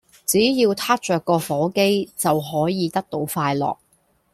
[0.25, 3.77] 只要撻著個火機就可以得到快樂